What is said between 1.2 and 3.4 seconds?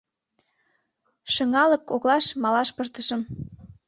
—Шыҥалык коклаш малаш пыштышым.